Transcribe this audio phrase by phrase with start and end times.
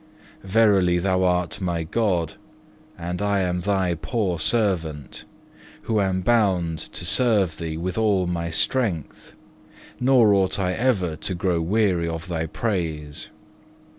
[0.43, 2.33] Verily Thou art my God,
[2.97, 5.25] and I am Thy poor servant,
[5.83, 9.35] who am bound to serve Thee with all my strength,
[9.99, 13.29] nor ought I ever to grow weary of Thy praise.